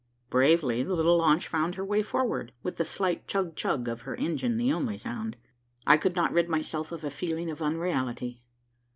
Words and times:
Bravely 0.31 0.81
the 0.81 0.95
little 0.95 1.17
launch 1.19 1.47
found 1.47 1.75
her 1.75 1.85
way 1.85 2.01
forward, 2.01 2.53
with 2.63 2.77
the 2.77 2.83
slight 2.85 3.27
chug 3.27 3.55
chug 3.55 3.87
of 3.87 4.01
her 4.01 4.15
engine 4.15 4.57
the 4.57 4.73
only 4.73 4.97
sound. 4.97 5.37
I 5.85 5.95
could 5.97 6.15
not 6.15 6.33
rid 6.33 6.49
myself 6.49 6.91
of 6.91 7.03
a 7.03 7.11
feeling 7.11 7.51
of 7.51 7.61
unreality. 7.61 8.41